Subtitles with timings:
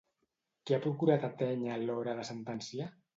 [0.69, 2.89] Què ha procurat atènyer a l'hora de sentenciar?